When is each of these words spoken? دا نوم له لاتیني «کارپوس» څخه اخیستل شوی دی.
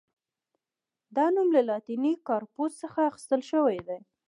دا 1.15 1.25
نوم 1.35 1.47
له 1.55 1.61
لاتیني 1.69 2.13
«کارپوس» 2.27 2.71
څخه 2.83 2.99
اخیستل 3.09 3.41
شوی 3.51 3.77
دی. 3.87 3.99